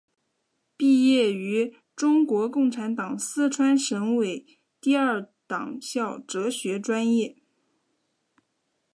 [0.75, 4.47] 毕业于中国共产党四川省委
[4.79, 7.37] 第二党校哲学专业。